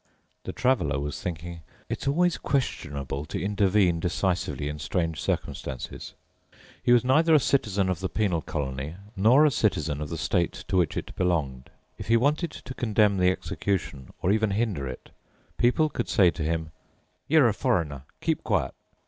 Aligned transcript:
The 0.45 0.51
Traveler 0.51 0.99
was 0.99 1.21
thinking: 1.21 1.61
it's 1.87 2.07
always 2.07 2.39
questionable 2.39 3.23
to 3.25 3.39
intervene 3.39 3.99
decisively 3.99 4.67
in 4.67 4.79
strange 4.79 5.21
circumstances. 5.21 6.15
He 6.81 6.91
was 6.91 7.05
neither 7.05 7.35
a 7.35 7.39
citizen 7.39 7.87
of 7.87 7.99
the 7.99 8.09
penal 8.09 8.41
colony 8.41 8.95
nor 9.15 9.45
a 9.45 9.51
citizen 9.51 10.01
of 10.01 10.09
the 10.09 10.17
state 10.17 10.63
to 10.69 10.77
which 10.77 10.97
it 10.97 11.15
belonged. 11.15 11.69
If 11.99 12.07
he 12.07 12.17
wanted 12.17 12.49
to 12.49 12.73
condemn 12.73 13.17
the 13.17 13.29
execution 13.29 14.09
or 14.23 14.31
even 14.31 14.49
hinder 14.49 14.87
it, 14.87 15.11
people 15.59 15.87
could 15.87 16.09
say 16.09 16.31
to 16.31 16.41
him: 16.41 16.71
You're 17.27 17.47
a 17.47 17.53
foreigner—keep 17.53 18.43
quiet. 18.43 18.73